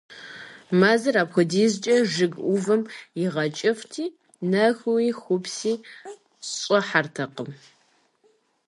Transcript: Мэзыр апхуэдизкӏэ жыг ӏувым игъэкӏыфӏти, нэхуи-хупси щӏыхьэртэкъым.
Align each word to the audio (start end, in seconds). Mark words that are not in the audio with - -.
Мэзыр 0.79 1.15
апхуэдизкӏэ 1.21 1.95
жыг 2.11 2.33
ӏувым 2.43 2.81
игъэкӏыфӏти, 3.23 4.05
нэхуи-хупси 4.51 5.73
щӏыхьэртэкъым. 6.57 7.49